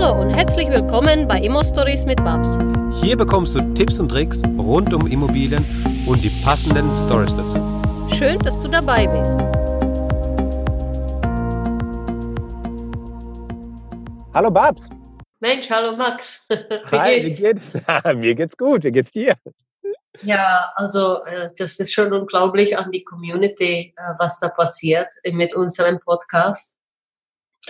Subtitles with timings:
[0.00, 2.48] Hallo und herzlich willkommen bei Immo Stories mit Babs.
[3.02, 5.62] Hier bekommst du Tipps und Tricks rund um Immobilien
[6.06, 7.56] und die passenden Stories dazu.
[8.16, 9.30] Schön, dass du dabei bist.
[14.32, 14.88] Hallo Babs.
[15.38, 16.46] Mensch, hallo Max.
[16.48, 17.42] Wie Hi, geht's?
[17.42, 17.72] wie geht's?
[18.14, 18.84] Mir geht's gut.
[18.84, 19.34] Wie geht's dir?
[20.22, 25.54] Ja, also äh, das ist schon unglaublich an die Community, äh, was da passiert mit
[25.54, 26.78] unserem Podcast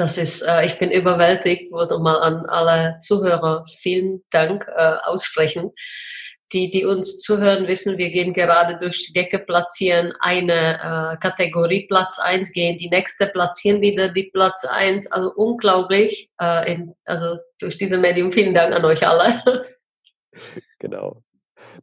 [0.00, 5.72] das ist, äh, ich bin überwältigt, würde mal an alle Zuhörer vielen Dank äh, aussprechen.
[6.52, 11.86] Die, die uns zuhören, wissen, wir gehen gerade durch die Decke, platzieren eine äh, Kategorie
[11.86, 15.12] Platz 1, gehen die nächste, platzieren wieder die Platz 1.
[15.12, 16.30] Also unglaublich.
[16.40, 19.42] Äh, in, also durch diese Medium vielen Dank an euch alle.
[20.78, 21.24] Genau.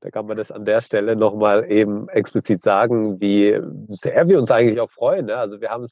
[0.02, 3.60] Da kann man das an der Stelle nochmal eben explizit sagen, wie
[3.90, 5.28] sehr wir uns eigentlich auch freuen.
[5.28, 5.38] Ne?
[5.38, 5.92] Also wir haben es,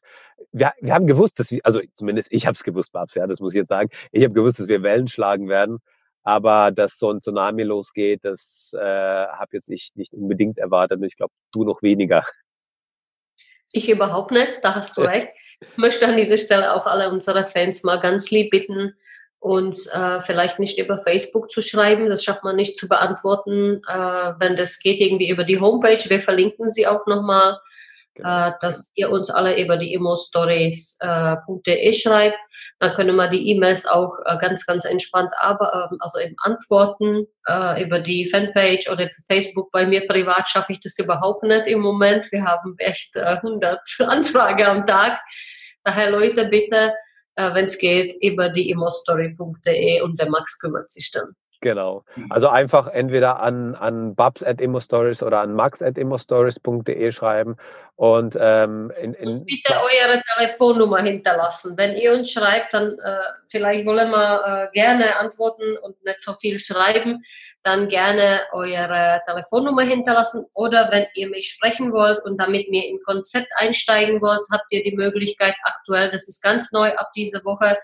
[0.51, 3.39] wir, wir haben gewusst, dass wir, also zumindest ich habe es gewusst, Babs, ja, das
[3.39, 3.89] muss ich jetzt sagen.
[4.11, 5.79] Ich habe gewusst, dass wir Wellen schlagen werden.
[6.23, 11.05] Aber dass so ein Tsunami losgeht, das äh, habe jetzt ich nicht unbedingt erwartet und
[11.05, 12.23] ich glaube, du noch weniger.
[13.71, 15.29] Ich überhaupt nicht, da hast du recht.
[15.61, 18.95] Ich möchte an dieser Stelle auch alle unsere Fans mal ganz lieb bitten,
[19.39, 22.09] uns äh, vielleicht nicht über Facebook zu schreiben.
[22.09, 23.81] Das schafft man nicht zu beantworten.
[23.87, 26.03] Äh, wenn das geht, irgendwie über die Homepage.
[26.07, 27.59] Wir verlinken sie auch nochmal,
[28.15, 28.47] genau.
[28.47, 32.37] äh, dass ihr uns alle über die immostories.de schreibt.
[32.79, 37.25] Dann können wir die E-Mails auch äh, ganz, ganz entspannt aber, ähm, also eben antworten
[37.47, 39.71] äh, über die Fanpage oder Facebook.
[39.71, 42.29] Bei mir privat schaffe ich das überhaupt nicht im Moment.
[42.31, 45.19] Wir haben echt 100 äh, Anfragen am Tag.
[45.83, 46.93] Daher Leute, bitte
[47.35, 51.35] äh, wenn es geht, über die immostory.de und der Max kümmert sich dann.
[51.65, 52.05] Genau.
[52.15, 52.31] Mhm.
[52.31, 57.55] Also einfach entweder an, an babs at immostories oder an max at immostories.de schreiben
[57.95, 61.75] und, ähm, in, in und bitte eure Telefonnummer hinterlassen.
[61.75, 66.33] Wenn ihr uns schreibt, dann äh, vielleicht wollen wir äh, gerne antworten und nicht so
[66.33, 67.23] viel schreiben
[67.63, 73.01] dann gerne eure Telefonnummer hinterlassen oder wenn ihr mich sprechen wollt und damit mir in
[73.01, 77.75] Konzept einsteigen wollt, habt ihr die Möglichkeit aktuell, das ist ganz neu ab dieser Woche,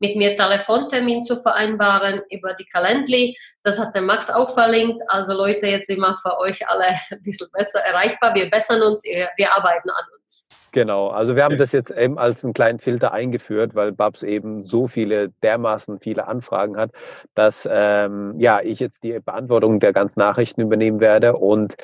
[0.00, 3.36] mit mir Telefontermin zu vereinbaren über die Calendly.
[3.62, 5.02] Das hat der Max auch verlinkt.
[5.08, 8.34] Also Leute, jetzt sind wir für euch alle ein bisschen besser erreichbar.
[8.34, 10.68] Wir bessern uns, wir arbeiten an uns.
[10.72, 14.62] Genau, also wir haben das jetzt eben als einen kleinen Filter eingeführt, weil Babs eben
[14.62, 16.90] so viele, dermaßen viele Anfragen hat,
[17.34, 21.76] dass ähm, ja, ich jetzt die Beantwortung der ganzen Nachrichten übernehmen werde und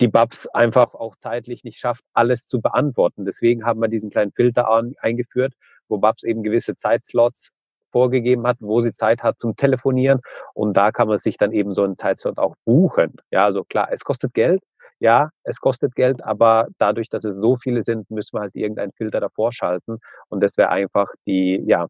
[0.00, 3.24] die Babs einfach auch zeitlich nicht schafft, alles zu beantworten.
[3.24, 5.54] Deswegen haben wir diesen kleinen Filter eingeführt,
[5.88, 7.50] wo Babs eben gewisse Zeitslots
[7.94, 10.20] vorgegeben hat, wo sie Zeit hat zum Telefonieren.
[10.52, 13.14] Und da kann man sich dann eben so einen Zeitslot auch buchen.
[13.30, 14.60] Ja, also klar, es kostet Geld.
[14.98, 18.92] Ja, es kostet Geld, aber dadurch, dass es so viele sind, müssen wir halt irgendeinen
[18.92, 19.98] Filter davor schalten.
[20.28, 21.86] Und das wäre einfach die, ja,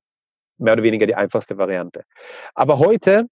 [0.59, 2.03] mehr oder weniger die einfachste Variante.
[2.55, 3.27] Aber heute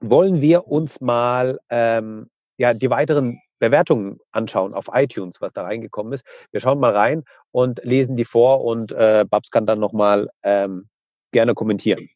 [0.00, 6.14] wollen wir uns mal ähm, ja, die weiteren Bewertungen anschauen auf iTunes, was da reingekommen
[6.14, 6.24] ist.
[6.50, 10.88] Wir schauen mal rein und lesen die vor und äh, Babs kann dann nochmal ähm,
[11.32, 12.08] gerne kommentieren.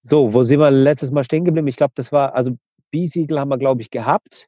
[0.00, 1.68] So, wo sind wir letztes Mal stehen geblieben?
[1.68, 2.56] Ich glaube, das war, also
[2.90, 4.46] B-Siegel haben wir, glaube ich, gehabt.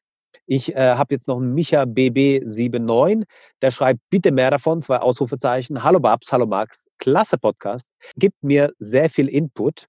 [0.48, 3.24] Ich äh, habe jetzt noch einen Micha BB79,
[3.62, 5.82] der schreibt, bitte mehr davon, zwei Ausrufezeichen.
[5.82, 9.88] Hallo Babs, hallo Max, klasse Podcast, gibt mir sehr viel Input,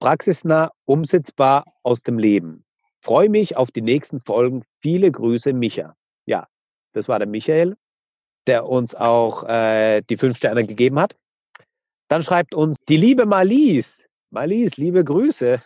[0.00, 2.64] praxisnah, umsetzbar aus dem Leben.
[3.00, 4.64] Freue mich auf die nächsten Folgen.
[4.80, 5.94] Viele Grüße, Micha.
[6.26, 6.48] Ja,
[6.92, 7.76] das war der Michael,
[8.46, 11.16] der uns auch äh, die fünf Sterne gegeben hat.
[12.14, 14.04] Dann schreibt uns die liebe Marlies.
[14.30, 15.60] Marlies, liebe Grüße.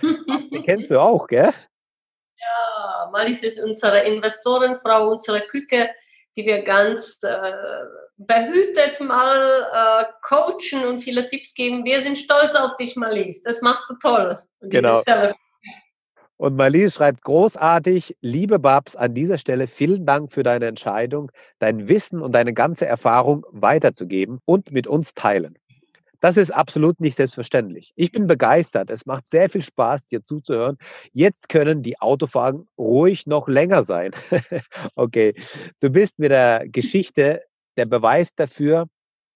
[0.00, 1.52] die kennst du auch, gell?
[2.38, 5.90] Ja, Marlies ist unsere Investorenfrau, unsere Küche,
[6.36, 7.52] die wir ganz äh,
[8.16, 11.84] behütet mal äh, coachen und viele Tipps geben.
[11.84, 13.42] Wir sind stolz auf dich, Marlies.
[13.42, 14.38] Das machst du toll.
[14.60, 15.00] An genau.
[15.00, 15.34] Stelle.
[16.36, 21.30] Und Marlies schreibt großartig, liebe Babs, an dieser Stelle vielen Dank für deine Entscheidung,
[21.60, 25.56] dein Wissen und deine ganze Erfahrung weiterzugeben und mit uns teilen.
[26.20, 27.92] Das ist absolut nicht selbstverständlich.
[27.96, 28.90] Ich bin begeistert.
[28.90, 30.78] Es macht sehr viel Spaß, dir zuzuhören.
[31.12, 34.12] Jetzt können die Autofahren ruhig noch länger sein.
[34.96, 35.34] okay,
[35.80, 37.42] du bist mit der Geschichte
[37.76, 38.86] der Beweis dafür,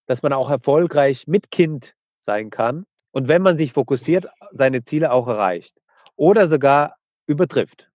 [0.06, 5.12] dass man auch erfolgreich mit Kind sein kann und wenn man sich fokussiert, seine Ziele
[5.12, 5.76] auch erreicht
[6.18, 7.90] oder sogar übertrifft.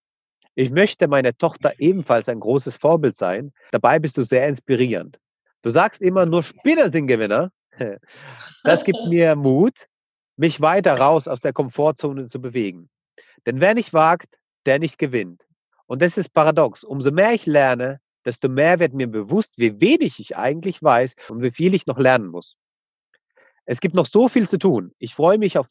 [0.56, 3.52] Ich möchte meiner Tochter ebenfalls ein großes Vorbild sein.
[3.72, 5.20] Dabei bist du sehr inspirierend.
[5.62, 7.52] Du sagst immer nur Spinner sind Gewinner.
[8.64, 9.88] Das gibt mir Mut,
[10.38, 12.90] mich weiter raus aus der Komfortzone zu bewegen.
[13.46, 15.44] Denn wer nicht wagt, der nicht gewinnt.
[15.86, 16.86] Und das ist paradox.
[16.86, 21.42] Umso mehr ich lerne, desto mehr wird mir bewusst, wie wenig ich eigentlich weiß und
[21.42, 22.56] wie viel ich noch lernen muss.
[23.66, 24.94] Es gibt noch so viel zu tun.
[24.98, 25.68] Ich freue mich auf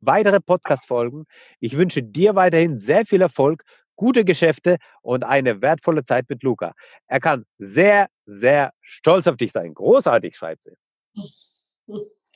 [0.00, 1.24] weitere Podcast-Folgen.
[1.60, 3.64] Ich wünsche dir weiterhin sehr viel Erfolg,
[3.96, 6.72] gute Geschäfte und eine wertvolle Zeit mit Luca.
[7.06, 9.74] Er kann sehr, sehr stolz auf dich sein.
[9.74, 10.74] Großartig, schreibt sie.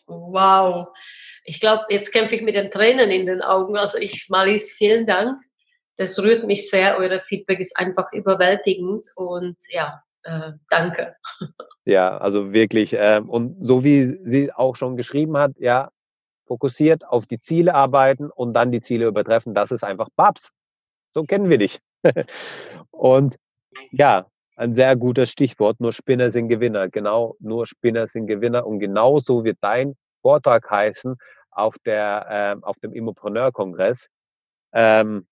[0.06, 0.88] Wow.
[1.44, 3.76] Ich glaube, jetzt kämpfe ich mit den Tränen in den Augen.
[3.76, 5.43] Also ich, Malis, vielen Dank.
[5.97, 6.99] Das rührt mich sehr.
[6.99, 11.17] Eure Feedback ist einfach überwältigend und ja, äh, danke.
[11.85, 12.94] Ja, also wirklich.
[12.94, 15.91] Äh, und so wie sie auch schon geschrieben hat, ja,
[16.52, 20.50] fokussiert auf die Ziele arbeiten und dann die Ziele übertreffen, das ist einfach Babs.
[21.14, 21.78] So kennen wir dich.
[22.90, 23.37] und
[23.90, 24.26] ja,
[24.56, 25.81] ein sehr gutes Stichwort.
[25.81, 26.90] Nur Spinner sind Gewinner.
[26.90, 28.66] Genau, nur Spinner sind Gewinner.
[28.66, 31.16] Und genauso wird dein Vortrag heißen
[31.50, 32.26] auf, der,
[32.60, 34.08] äh, auf dem Immopreneur-Kongress.
[34.75, 35.26] Ähm,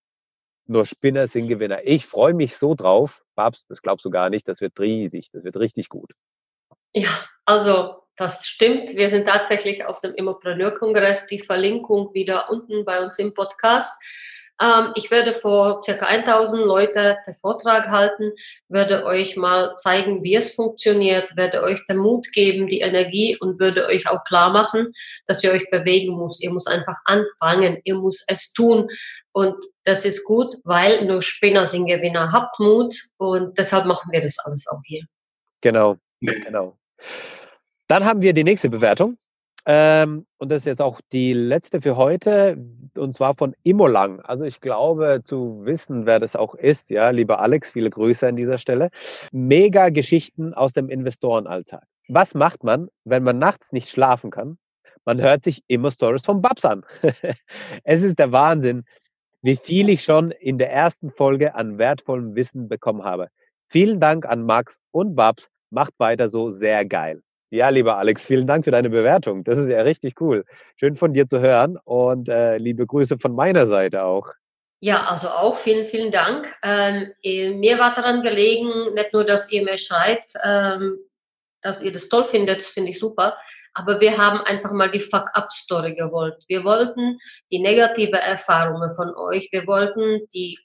[0.67, 1.81] nur Spinner sind Gewinner.
[1.85, 3.23] Ich freue mich so drauf.
[3.35, 4.49] Babs, das glaubst du gar nicht.
[4.49, 5.29] Das wird riesig.
[5.33, 6.13] Das wird richtig gut.
[6.95, 7.11] Ja,
[7.45, 8.95] also das stimmt.
[8.95, 11.27] Wir sind tatsächlich auf dem Immopreneur-Kongress.
[11.27, 13.99] Die Verlinkung wieder unten bei uns im Podcast.
[14.61, 18.33] Ähm, ich werde vor circa 1000 Leute den Vortrag halten,
[18.69, 23.59] werde euch mal zeigen, wie es funktioniert, werde euch den Mut geben, die Energie und
[23.59, 24.93] würde euch auch klar machen,
[25.27, 26.43] dass ihr euch bewegen muss.
[26.43, 28.89] Ihr muss einfach anfangen, ihr muss es tun.
[29.33, 32.31] Und das ist gut, weil nur Spinner sind Gewinner.
[32.33, 35.05] Habt Mut und deshalb machen wir das alles auch hier.
[35.63, 36.77] Genau, genau.
[37.91, 39.17] Dann haben wir die nächste Bewertung.
[39.67, 42.57] Ähm, und das ist jetzt auch die letzte für heute,
[42.97, 44.21] und zwar von Immolang.
[44.21, 46.91] Also ich glaube zu wissen, wer das auch ist.
[46.91, 48.91] Ja, lieber Alex, viele Grüße an dieser Stelle.
[49.33, 51.83] Mega Geschichten aus dem Investorenalltag.
[52.07, 54.57] Was macht man, wenn man nachts nicht schlafen kann?
[55.05, 56.85] Man hört sich immer Stories vom Babs an.
[57.83, 58.85] es ist der Wahnsinn,
[59.43, 63.31] wie viel ich schon in der ersten Folge an wertvollem Wissen bekommen habe.
[63.69, 65.49] Vielen Dank an Max und Babs.
[65.71, 67.21] Macht weiter so sehr geil.
[67.51, 69.43] Ja, lieber Alex, vielen Dank für deine Bewertung.
[69.43, 70.45] Das ist ja richtig cool.
[70.77, 74.29] Schön von dir zu hören und äh, liebe Grüße von meiner Seite auch.
[74.79, 76.47] Ja, also auch vielen, vielen Dank.
[76.63, 80.99] Ähm, eh, mir war daran gelegen, nicht nur, dass ihr mir schreibt, ähm,
[81.61, 83.37] dass ihr das toll findet, das finde ich super,
[83.75, 86.37] aber wir haben einfach mal die Fuck-up-Story gewollt.
[86.49, 87.19] Wir wollten
[87.53, 89.49] die negative Erfahrungen von euch.
[89.53, 90.59] Wir wollten die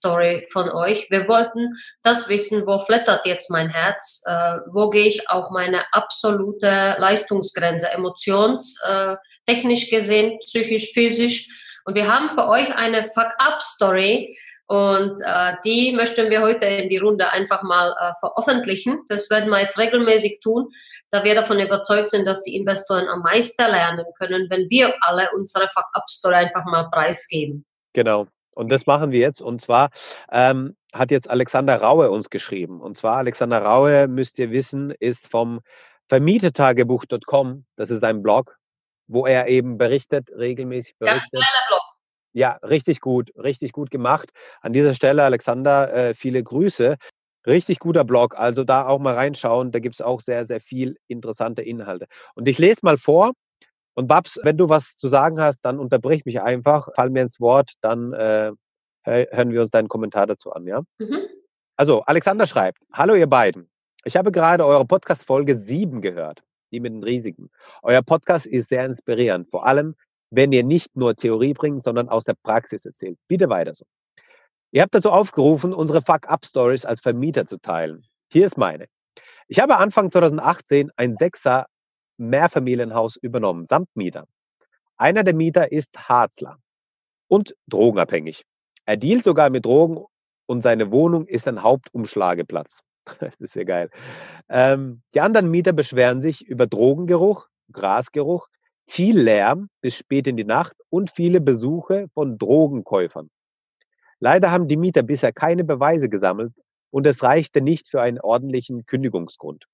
[0.00, 1.10] Angst-Story von euch.
[1.10, 4.22] Wir wollten das wissen, wo flattert jetzt mein Herz?
[4.26, 11.48] Äh, wo gehe ich auf meine absolute Leistungsgrenze, emotionstechnisch äh, gesehen, psychisch, physisch?
[11.84, 14.36] Und wir haben für euch eine Fuck-up-Story
[14.66, 19.00] und äh, die möchten wir heute in die Runde einfach mal äh, veröffentlichen.
[19.08, 20.68] Das werden wir jetzt regelmäßig tun,
[21.10, 25.28] da wir davon überzeugt sind, dass die Investoren am meisten lernen können, wenn wir alle
[25.34, 27.64] unsere Fuck-Up-Story einfach mal preisgeben.
[27.92, 28.28] Genau.
[28.54, 29.40] Und das machen wir jetzt.
[29.40, 29.90] Und zwar
[30.30, 32.80] ähm, hat jetzt Alexander Raue uns geschrieben.
[32.80, 35.60] Und zwar Alexander Raue, müsst ihr wissen, ist vom
[36.08, 37.64] Vermietetagebuch.com.
[37.76, 38.56] Das ist ein Blog,
[39.06, 41.32] wo er eben berichtet, regelmäßig berichtet.
[41.32, 41.80] Ganz geiler Blog.
[42.32, 44.30] Ja, richtig gut, richtig gut gemacht.
[44.60, 46.96] An dieser Stelle, Alexander, äh, viele Grüße.
[47.46, 49.72] Richtig guter Blog, also da auch mal reinschauen.
[49.72, 52.06] Da gibt es auch sehr, sehr viel interessante Inhalte.
[52.34, 53.32] Und ich lese mal vor.
[53.94, 57.40] Und Babs, wenn du was zu sagen hast, dann unterbrich mich einfach, fall mir ins
[57.40, 58.52] Wort, dann äh,
[59.04, 60.82] hören wir uns deinen Kommentar dazu an, ja?
[60.98, 61.18] Mhm.
[61.76, 63.70] Also, Alexander schreibt: Hallo, ihr beiden.
[64.04, 66.42] Ich habe gerade eure Podcast-Folge 7 gehört,
[66.72, 67.50] die mit den Risiken.
[67.82, 69.94] Euer Podcast ist sehr inspirierend, vor allem
[70.30, 73.18] wenn ihr nicht nur Theorie bringt, sondern aus der Praxis erzählt.
[73.28, 73.84] Bitte weiter so.
[74.72, 78.06] Ihr habt dazu aufgerufen, unsere Fuck-Up-Stories als Vermieter zu teilen.
[78.32, 78.86] Hier ist meine.
[79.48, 81.66] Ich habe Anfang 2018 ein Sechser
[82.20, 84.26] Mehrfamilienhaus übernommen, samt Mieter.
[84.96, 86.58] Einer der Mieter ist Harzler
[87.28, 88.44] und drogenabhängig.
[88.84, 90.04] Er dealt sogar mit Drogen
[90.46, 92.80] und seine Wohnung ist ein Hauptumschlageplatz.
[93.20, 93.90] das ist ja geil.
[94.48, 98.48] Ähm, die anderen Mieter beschweren sich über Drogengeruch, Grasgeruch,
[98.86, 103.30] viel Lärm bis spät in die Nacht und viele Besuche von Drogenkäufern.
[104.18, 106.52] Leider haben die Mieter bisher keine Beweise gesammelt
[106.90, 109.66] und es reichte nicht für einen ordentlichen Kündigungsgrund.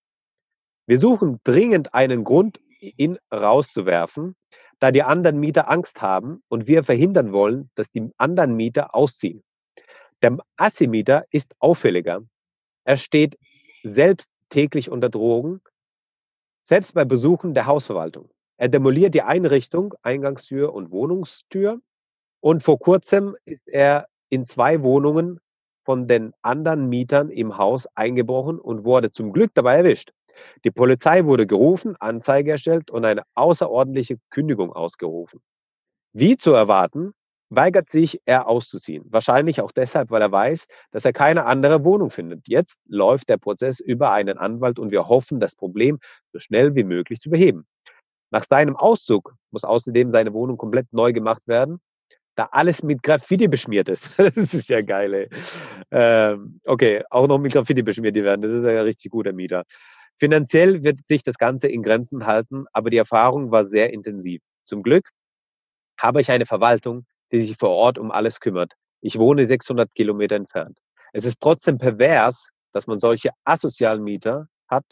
[0.87, 4.37] Wir suchen dringend einen Grund, ihn rauszuwerfen,
[4.78, 9.43] da die anderen Mieter Angst haben und wir verhindern wollen, dass die anderen Mieter ausziehen.
[10.23, 12.23] Der Assi-Mieter ist auffälliger.
[12.85, 13.37] Er steht
[13.83, 15.61] selbst täglich unter Drogen,
[16.62, 18.31] selbst bei Besuchen der Hausverwaltung.
[18.57, 21.81] Er demoliert die Einrichtung, Eingangstür und Wohnungstür.
[22.40, 25.40] Und vor kurzem ist er in zwei Wohnungen
[25.85, 30.12] von den anderen Mietern im Haus eingebrochen und wurde zum Glück dabei erwischt.
[30.64, 35.40] Die Polizei wurde gerufen, Anzeige erstellt und eine außerordentliche Kündigung ausgerufen.
[36.12, 37.12] Wie zu erwarten,
[37.50, 39.05] weigert sich er auszuziehen.
[39.09, 42.49] Wahrscheinlich auch deshalb, weil er weiß, dass er keine andere Wohnung findet.
[42.49, 45.99] Jetzt läuft der Prozess über einen Anwalt und wir hoffen, das Problem
[46.33, 47.66] so schnell wie möglich zu beheben.
[48.31, 51.81] Nach seinem Auszug muss außerdem seine Wohnung komplett neu gemacht werden,
[52.35, 54.11] da alles mit Graffiti beschmiert ist.
[54.19, 55.28] das ist ja geil, ey.
[55.90, 58.43] Ähm, okay, auch noch mit Graffiti beschmiert werden.
[58.43, 59.64] Das ist ja ein richtig guter Mieter.
[60.18, 64.40] Finanziell wird sich das Ganze in Grenzen halten, aber die Erfahrung war sehr intensiv.
[64.64, 65.11] Zum Glück
[66.00, 68.73] habe ich eine Verwaltung, die sich vor Ort um alles kümmert.
[69.00, 70.78] Ich wohne 600 Kilometer entfernt.
[71.12, 74.85] Es ist trotzdem pervers, dass man solche asozialen Mieter hat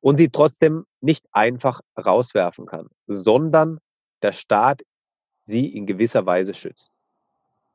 [0.00, 3.78] und sie trotzdem nicht einfach rauswerfen kann, sondern
[4.22, 4.82] der Staat
[5.44, 6.90] sie in gewisser Weise schützt.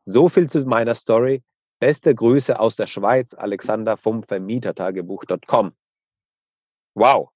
[0.05, 1.43] So viel zu meiner Story.
[1.79, 5.73] Beste Grüße aus der Schweiz, Alexander vom Vermietertagebuch.com.
[6.95, 7.29] Wow.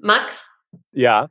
[0.00, 0.48] Max?
[0.92, 1.28] Ja.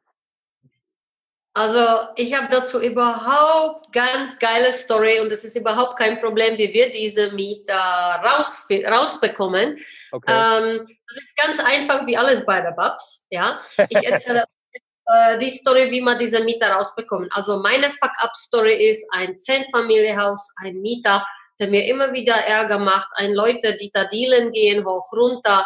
[1.54, 6.72] Also ich habe dazu überhaupt ganz geile Story und es ist überhaupt kein Problem, wie
[6.72, 9.78] wir diese Mieter raus, rausbekommen.
[10.12, 10.32] Okay.
[10.32, 13.28] Ähm, das ist ganz einfach wie alles bei der Babs.
[13.32, 14.46] Ja, ich erzähle
[15.08, 17.30] äh, die Story, wie man diese Mieter rausbekommt.
[17.34, 21.26] Also meine Fuck-up-Story ist ein Zehn-Familie-Haus, ein Mieter,
[21.60, 25.66] der mir immer wieder Ärger macht, ein Leute, die da dealen gehen, hoch runter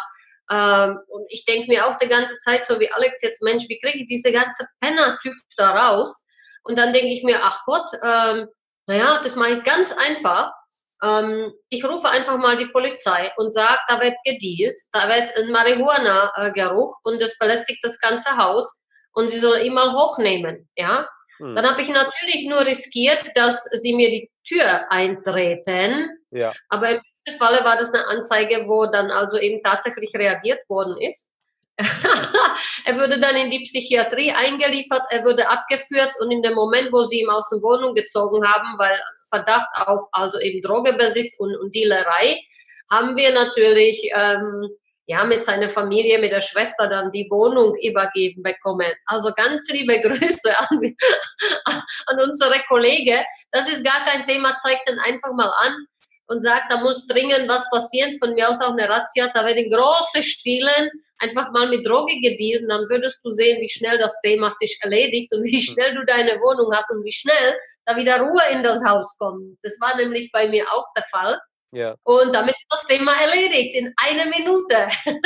[0.50, 3.78] ähm, und ich denke mir auch die ganze Zeit, so wie Alex jetzt, Mensch, wie
[3.78, 6.24] kriege ich diese ganze Penner-Typ da raus?
[6.62, 8.48] Und dann denke ich mir, ach Gott, ähm,
[8.86, 10.52] naja, das mache ich ganz einfach.
[11.02, 15.50] Ähm, ich rufe einfach mal die Polizei und sage, da wird gedealt, da wird ein
[15.50, 18.70] Marihuana-Geruch und das belästigt das ganze Haus
[19.12, 21.08] und sie soll immer hochnehmen, ja.
[21.38, 21.54] Hm.
[21.54, 26.10] Dann habe ich natürlich nur riskiert, dass sie mir die Tür eintreten.
[26.30, 26.52] Ja.
[26.68, 31.30] Aber im Falle war das eine Anzeige, wo dann also eben tatsächlich reagiert worden ist.
[32.84, 37.02] er würde dann in die Psychiatrie eingeliefert, er würde abgeführt und in dem Moment, wo
[37.02, 38.96] sie ihn aus der Wohnung gezogen haben, weil
[39.28, 42.40] Verdacht auf also eben Drogebesitz und, und Dealerei,
[42.92, 44.68] haben wir natürlich ähm,
[45.06, 48.92] ja mit seiner Familie, mit der Schwester dann die Wohnung übergeben bekommen.
[49.06, 50.96] Also ganz liebe Grüße an,
[52.06, 53.24] an unsere Kollege.
[53.52, 55.86] Das ist gar kein Thema, zeigt den einfach mal an
[56.26, 59.70] und sagt, da muss dringend was passieren, von mir aus auch eine Razzia, da werden
[59.70, 64.50] große Stilen einfach mal mit Droge gedealt, dann würdest du sehen, wie schnell das Thema
[64.50, 68.42] sich erledigt und wie schnell du deine Wohnung hast und wie schnell da wieder Ruhe
[68.52, 69.58] in das Haus kommt.
[69.62, 71.38] Das war nämlich bei mir auch der Fall.
[71.74, 71.96] Ja.
[72.04, 74.88] Und damit ist das Thema erledigt in einer Minute.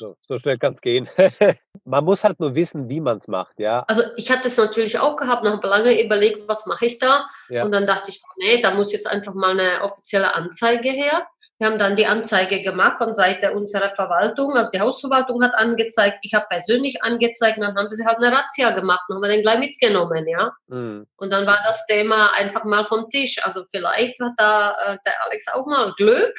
[0.00, 1.08] Also, so schnell kann es gehen.
[1.84, 3.84] man muss halt nur wissen, wie man es macht, ja.
[3.88, 7.26] Also ich hatte es natürlich auch gehabt, noch lange überlegt, was mache ich da?
[7.48, 7.64] Ja.
[7.64, 11.26] Und dann dachte ich, nee, da muss jetzt einfach mal eine offizielle Anzeige her.
[11.62, 16.18] Wir haben dann die Anzeige gemacht von Seite unserer Verwaltung, also die Hausverwaltung hat angezeigt,
[16.22, 19.28] ich habe persönlich angezeigt, und dann haben sie halt eine Razzia gemacht und haben wir
[19.28, 20.50] den gleich mitgenommen, ja.
[20.66, 21.06] Mhm.
[21.14, 23.38] Und dann war das Thema einfach mal vom Tisch.
[23.44, 26.34] Also vielleicht hat da äh, der Alex auch mal Glück,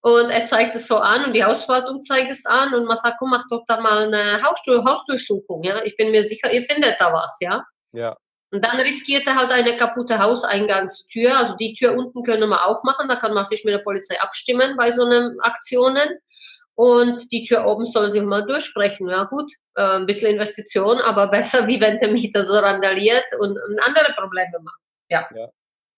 [0.00, 3.16] und er zeigt es so an und die Hausverwaltung zeigt es an und man sagt,
[3.18, 5.82] komm, mach doch da mal eine Hausdurchsuchung, ja.
[5.82, 7.64] Ich bin mir sicher, ihr findet da was, ja.
[7.92, 8.16] Ja.
[8.50, 11.36] Und dann riskiert er halt eine kaputte Hauseingangstür.
[11.36, 14.76] Also die Tür unten können wir aufmachen, da kann man sich mit der Polizei abstimmen
[14.76, 16.08] bei so einem Aktionen.
[16.74, 19.08] Und die Tür oben soll sich mal durchsprechen.
[19.08, 23.58] Ja gut, äh, ein bisschen Investition, aber besser wie wenn der Mieter so randaliert und,
[23.68, 24.80] und andere Probleme macht.
[25.10, 25.28] Ja.
[25.34, 25.48] ja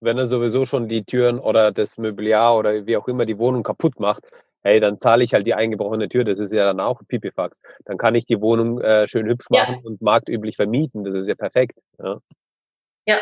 [0.01, 3.63] wenn er sowieso schon die Türen oder das Möbliar oder wie auch immer die Wohnung
[3.63, 4.25] kaputt macht,
[4.63, 6.25] hey, dann zahle ich halt die eingebrochene Tür.
[6.25, 7.61] Das ist ja dann auch Pipifax.
[7.85, 9.81] Dann kann ich die Wohnung äh, schön hübsch machen ja.
[9.83, 11.05] und marktüblich vermieten.
[11.05, 11.79] Das ist ja perfekt.
[11.99, 12.19] Ja,
[13.07, 13.19] ja.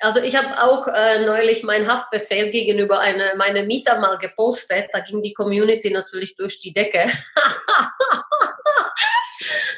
[0.00, 4.88] Also ich habe auch äh, neulich meinen Haftbefehl gegenüber eine, meine Mieter mal gepostet.
[4.92, 7.06] Da ging die Community natürlich durch die Decke.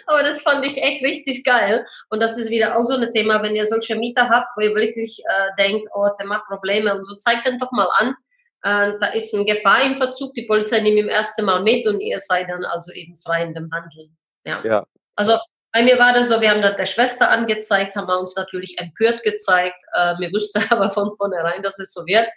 [0.06, 1.84] Aber das fand ich echt richtig geil.
[2.10, 4.74] Und das ist wieder auch so ein Thema, wenn ihr solche Mieter habt, wo ihr
[4.74, 8.14] wirklich äh, denkt, oh, der macht Probleme und so, zeigt dann doch mal an.
[8.62, 12.00] Äh, da ist eine Gefahr im Verzug, die Polizei nimmt ihm erst einmal mit und
[12.00, 14.16] ihr seid dann also eben frei in dem Handeln.
[14.44, 14.62] Ja.
[14.64, 14.86] ja.
[15.14, 15.38] Also
[15.72, 18.78] bei mir war das so, wir haben das der Schwester angezeigt, haben wir uns natürlich
[18.78, 19.76] empört gezeigt.
[19.94, 22.28] Äh, mir wusste aber von vornherein, dass es so wird.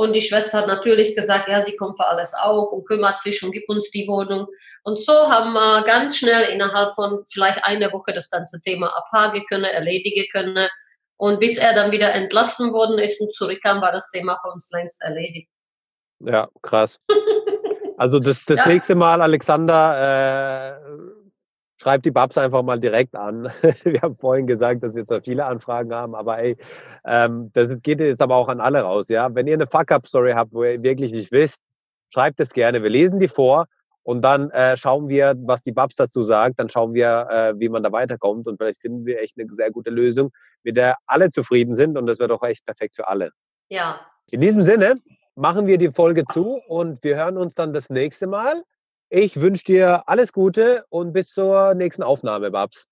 [0.00, 3.42] Und die Schwester hat natürlich gesagt, ja, sie kommt für alles auf und kümmert sich
[3.42, 4.46] und gibt uns die Wohnung.
[4.82, 9.44] Und so haben wir ganz schnell innerhalb von vielleicht einer Woche das ganze Thema abhaken
[9.46, 10.68] können, erledigen können.
[11.18, 14.70] Und bis er dann wieder entlassen worden ist und zurückkam, war das Thema für uns
[14.72, 15.50] längst erledigt.
[16.20, 16.98] Ja, krass.
[17.98, 18.66] Also das, das ja.
[18.66, 21.09] nächste Mal, Alexander, äh,
[21.80, 23.50] schreibt die Babs einfach mal direkt an.
[23.84, 26.56] Wir haben vorhin gesagt, dass wir zwar viele Anfragen haben, aber ey,
[27.04, 29.08] ähm, das geht jetzt aber auch an alle raus.
[29.08, 31.62] Ja, wenn ihr eine Fuck-up-Story habt, wo ihr wirklich nicht wisst,
[32.12, 32.82] schreibt es gerne.
[32.82, 33.66] Wir lesen die vor
[34.02, 36.60] und dann äh, schauen wir, was die Babs dazu sagt.
[36.60, 39.70] Dann schauen wir, äh, wie man da weiterkommt und vielleicht finden wir echt eine sehr
[39.70, 40.32] gute Lösung,
[40.62, 43.30] mit der alle zufrieden sind und das wäre doch echt perfekt für alle.
[43.70, 44.00] Ja.
[44.30, 44.96] In diesem Sinne
[45.34, 48.62] machen wir die Folge zu und wir hören uns dann das nächste Mal
[49.12, 52.86] Ich wünsche dir alles Gute und bis zur nächsten Aufnahme, Babs.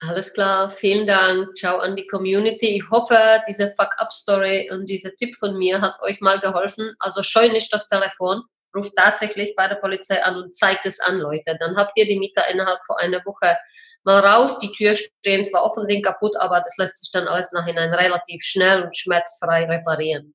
[0.00, 1.56] Alles klar, vielen Dank.
[1.56, 2.76] Ciao an die Community.
[2.76, 3.16] Ich hoffe,
[3.48, 6.94] diese Fuck-Up-Story und dieser Tipp von mir hat euch mal geholfen.
[6.98, 8.42] Also scheu nicht das Telefon,
[8.76, 11.56] ruft tatsächlich bei der Polizei an und zeigt es an, Leute.
[11.60, 13.56] Dann habt ihr die Mieter innerhalb von einer Woche
[14.02, 14.58] mal raus.
[14.58, 18.42] Die Tür stehen zwar offen, sind kaputt, aber das lässt sich dann alles nachhinein relativ
[18.42, 20.34] schnell und schmerzfrei reparieren.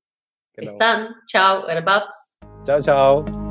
[0.54, 0.72] Genau.
[0.72, 1.16] Bis dann.
[1.30, 2.40] Ciao, eure Babs.
[2.66, 3.51] Ciao, ciao.